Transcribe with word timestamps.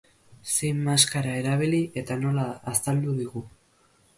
Zein 0.53 0.79
maskara 0.87 1.35
erabili 1.41 1.83
eta 2.03 2.17
nola 2.25 2.47
azaldu 2.73 3.15
digu. 3.23 3.45